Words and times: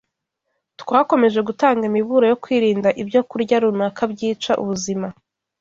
Twakomeje 0.81 1.39
gutanga 1.47 1.83
imiburo 1.89 2.25
yo 2.31 2.39
kwirinda 2.43 2.89
ibyokurya 3.01 3.55
runaka 3.63 4.01
byica 4.13 4.51
ubuzima 4.63 5.07